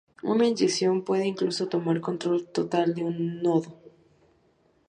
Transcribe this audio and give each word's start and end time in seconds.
Una 0.23 0.47
inyección 0.47 1.03
puede 1.03 1.27
incluso 1.27 1.67
tomar 1.69 2.01
control 2.01 2.47
total 2.47 2.95
de 2.95 3.03
un 3.03 3.39
nodo. 3.43 3.71